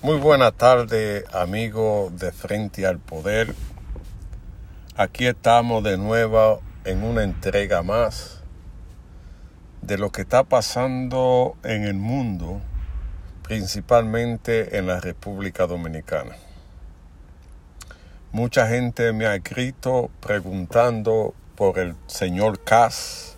[0.00, 3.52] Muy buena tarde, amigo de Frente al Poder.
[4.96, 8.40] Aquí estamos de nuevo en una entrega más
[9.82, 12.60] de lo que está pasando en el mundo,
[13.42, 16.36] principalmente en la República Dominicana.
[18.30, 23.36] Mucha gente me ha escrito preguntando por el señor Cas.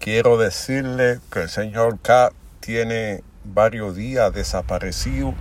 [0.00, 3.22] Quiero decirle que el señor Cas tiene
[3.52, 5.34] varios días desaparecido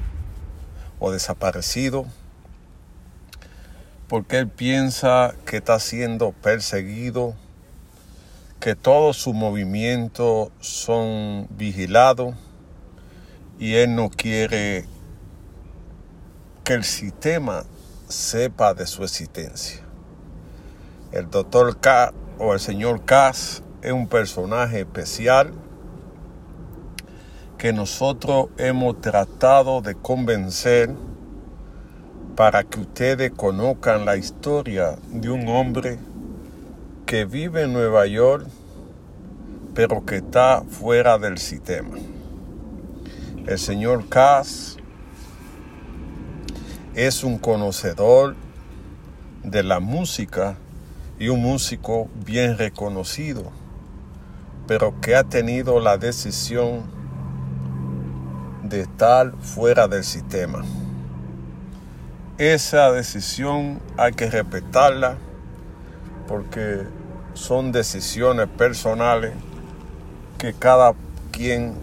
[0.99, 2.05] o desaparecido
[4.07, 7.35] porque él piensa que está siendo perseguido,
[8.59, 12.35] que todos sus movimientos son vigilados
[13.57, 14.85] y él no quiere
[16.63, 17.63] que el sistema
[18.07, 19.81] sepa de su existencia.
[21.11, 25.53] El doctor K o el señor Cass es un personaje especial
[27.65, 30.91] que nosotros hemos tratado de convencer
[32.35, 35.97] para que ustedes conozcan la historia de un hombre
[37.07, 38.45] que vive en Nueva York,
[39.73, 41.97] pero que está fuera del sistema.
[43.47, 44.77] El señor Cass
[46.93, 48.35] es un conocedor
[49.43, 50.55] de la música
[51.17, 53.51] y un músico bien reconocido,
[54.67, 56.93] pero que ha tenido la decisión
[58.69, 60.63] de estar fuera del sistema.
[62.37, 65.17] Esa decisión hay que respetarla
[66.27, 66.83] porque
[67.33, 69.33] son decisiones personales
[70.37, 70.93] que cada
[71.31, 71.75] quien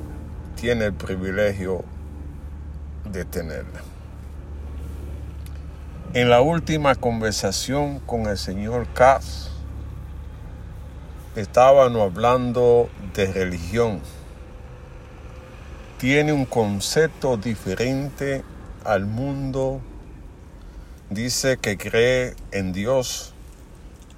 [0.57, 1.85] tiene el privilegio
[3.05, 3.81] de tenerla.
[6.15, 9.49] En la última conversación con el señor Katz,
[11.37, 14.01] estábamos hablando de religión
[16.03, 18.43] tiene un concepto diferente
[18.83, 19.81] al mundo.
[21.11, 23.35] Dice que cree en Dios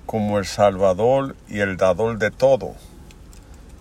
[0.06, 2.74] como el Salvador y el dador de todo,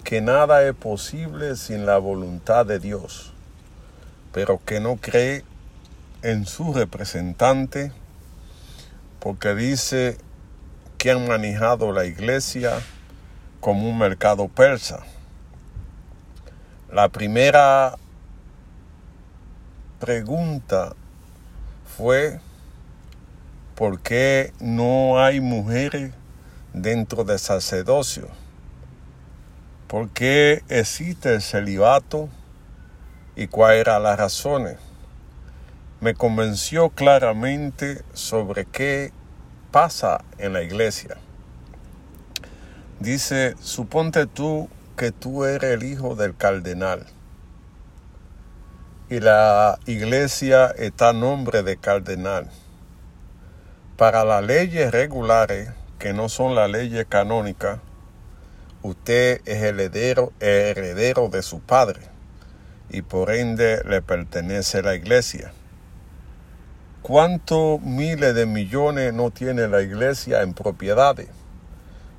[0.03, 3.31] que nada es posible sin la voluntad de Dios,
[4.34, 5.46] pero que no cree
[6.24, 7.94] en su representante
[9.22, 10.18] porque dice
[10.97, 12.81] que han manejado la iglesia
[13.62, 15.06] como un mercado persa
[16.94, 17.96] la primera
[20.00, 20.94] pregunta
[21.98, 22.40] fue
[23.74, 26.14] ¿por qué no hay mujeres
[26.72, 28.28] dentro del sacerdocio?
[29.88, 32.30] ¿Por qué existe el celibato?
[33.36, 34.78] ¿Y cuáles eran las razones?
[36.00, 39.12] Me convenció claramente sobre qué
[39.72, 41.18] pasa en la iglesia.
[43.00, 47.06] Dice, suponte tú que tú eres el hijo del cardenal.
[49.09, 52.50] Y la iglesia está a nombre de cardenal.
[53.98, 57.80] Para las leyes regulares, que no son las leyes canónicas,
[58.82, 62.02] usted es heredero, heredero de su padre
[62.90, 65.53] y por ende le pertenece la iglesia.
[67.02, 71.30] ¿Cuántos miles de millones no tiene la iglesia en propiedades?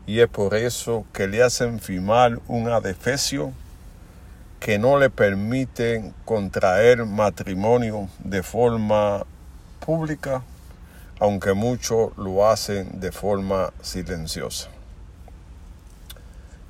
[0.06, 3.52] Y es por eso que le hacen firmar un adefesio
[4.60, 9.26] que no le permite contraer matrimonio de forma
[9.84, 10.42] pública,
[11.20, 14.68] aunque muchos lo hacen de forma silenciosa.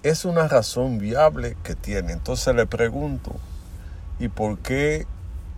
[0.03, 2.13] Es una razón viable que tiene.
[2.13, 3.37] Entonces le pregunto,
[4.19, 5.07] ¿y por qué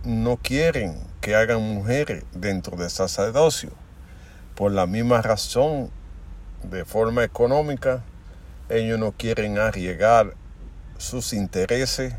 [0.03, 3.71] no quieren que hagan mujeres dentro del sacerdocio?
[4.55, 5.89] Por la misma razón
[6.63, 8.03] de forma económica,
[8.69, 10.33] ellos no quieren arriesgar
[10.97, 12.15] sus intereses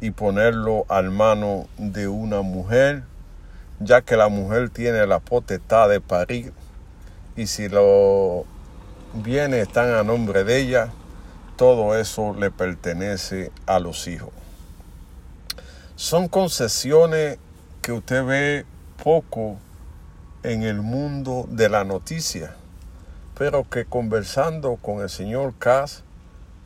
[0.00, 3.04] y ponerlo al mano de una mujer,
[3.80, 6.52] ya que la mujer tiene la potestad de parir
[7.36, 8.44] y si los
[9.14, 10.92] bienes están a nombre de ella,
[11.56, 14.30] todo eso le pertenece a los hijos.
[15.96, 17.38] Son concesiones
[17.80, 18.66] que usted ve
[19.02, 19.56] poco
[20.42, 22.56] en el mundo de la noticia
[23.36, 26.04] pero que conversando con el señor Cass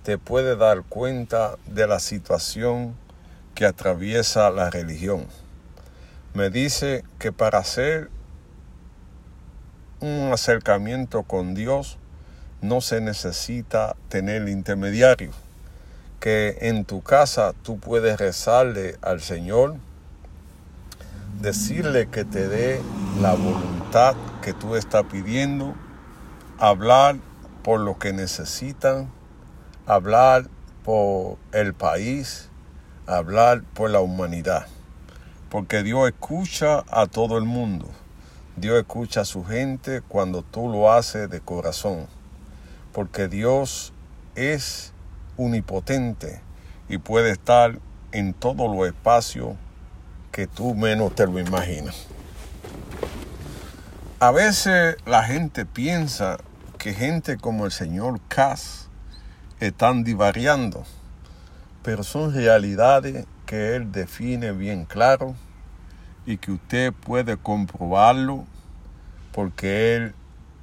[0.02, 2.94] te puede dar cuenta de la situación
[3.54, 5.26] que atraviesa la religión.
[6.34, 8.10] Me dice que para hacer
[10.00, 11.98] un acercamiento con Dios
[12.60, 15.30] no se necesita tener intermediario,
[16.20, 19.76] que en tu casa tú puedes rezarle al Señor,
[21.40, 22.80] decirle que te dé
[23.20, 25.74] la voluntad que tú estás pidiendo,
[26.58, 27.16] hablar
[27.62, 29.10] por lo que necesitan,
[29.86, 30.48] hablar
[30.84, 32.48] por el país,
[33.06, 34.66] hablar por la humanidad.
[35.50, 37.88] Porque Dios escucha a todo el mundo.
[38.56, 42.06] Dios escucha a su gente cuando tú lo haces de corazón.
[42.92, 43.92] Porque Dios
[44.34, 44.92] es
[45.36, 46.40] unipotente
[46.88, 47.78] y puede estar
[48.10, 49.54] en todos los espacios
[50.32, 52.06] que tú menos te lo imaginas.
[54.20, 56.38] A veces la gente piensa
[56.88, 58.88] que gente como el señor Cass
[59.60, 60.84] están divariando,
[61.82, 65.34] pero son realidades que él define bien claro
[66.24, 68.46] y que usted puede comprobarlo
[69.32, 70.14] porque él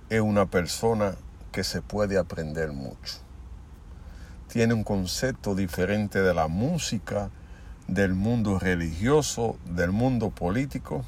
[0.10, 1.14] es una persona
[1.52, 3.18] que se puede aprender mucho.
[4.48, 7.30] Tiene un concepto diferente de la música,
[7.88, 11.06] del mundo religioso, del mundo político,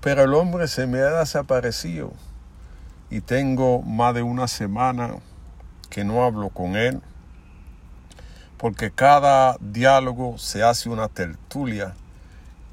[0.00, 2.12] pero el hombre se me ha desaparecido
[3.10, 5.16] y tengo más de una semana
[5.90, 7.00] que no hablo con él,
[8.56, 11.94] porque cada diálogo se hace una tertulia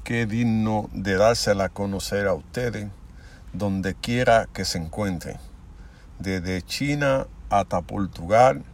[0.04, 2.88] que es digno de dársela a conocer a ustedes
[3.52, 5.38] donde quiera que se encuentren,
[6.18, 8.64] desde China hasta Portugal,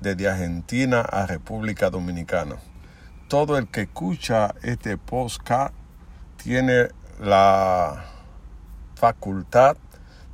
[0.00, 2.56] desde Argentina a República Dominicana.
[3.28, 5.74] Todo el que escucha este podcast
[6.42, 6.88] tiene
[7.20, 8.04] la
[8.94, 9.76] facultad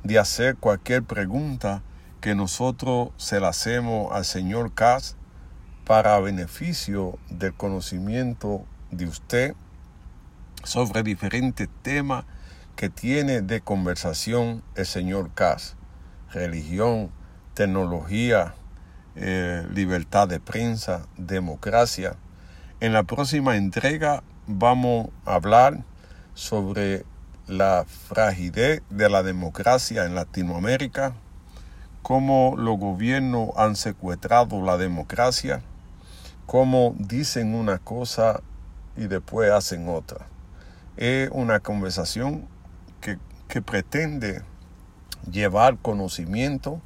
[0.03, 1.81] de hacer cualquier pregunta
[2.21, 5.17] que nosotros se la hacemos al señor Cas
[5.85, 9.55] para beneficio del conocimiento de usted
[10.63, 12.25] sobre diferentes temas
[12.75, 15.75] que tiene de conversación el señor Cas.
[16.31, 17.11] Religión,
[17.53, 18.55] tecnología,
[19.15, 22.15] eh, libertad de prensa, democracia.
[22.79, 25.83] En la próxima entrega vamos a hablar
[26.33, 27.05] sobre
[27.47, 31.13] la fragilidad de la democracia en Latinoamérica,
[32.01, 35.61] cómo los gobiernos han secuestrado la democracia,
[36.45, 38.41] cómo dicen una cosa
[38.95, 40.27] y después hacen otra.
[40.95, 42.47] Es una conversación
[43.01, 43.17] que,
[43.47, 44.41] que pretende
[45.29, 46.81] llevar conocimiento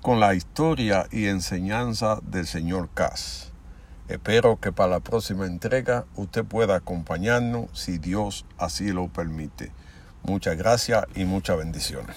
[0.00, 3.52] con la historia y enseñanza del señor Cass.
[4.08, 9.70] Espero que para la próxima entrega usted pueda acompañarnos si Dios así lo permite.
[10.22, 12.16] Muchas gracias y muchas bendiciones.